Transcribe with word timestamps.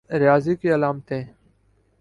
ریاضی 0.09 0.55
کی 0.55 0.73
علامتیں 0.73 1.23